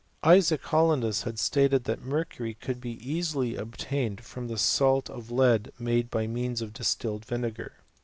Isaac 0.23 0.63
Hollandus 0.63 1.25
had 1.25 1.37
stated 1.37 1.83
that 1.83 2.01
mercury 2.01 2.55
could 2.55 2.81
be 2.81 2.97
easily 3.07 3.55
obtained 3.55 4.21
from 4.25 4.47
the 4.47 4.57
salt 4.57 5.11
of 5.11 5.29
lead 5.29 5.71
made 5.77 6.09
by 6.09 6.25
means 6.25 6.59
of 6.63 6.73
distilled 6.73 7.23
vinegar. 7.23 7.73